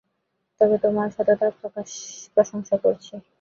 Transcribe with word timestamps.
তবে 0.61 0.75
তোমার 0.83 1.07
সততার 1.15 1.51
প্রশংসা 2.35 2.75
করছি। 2.83 3.13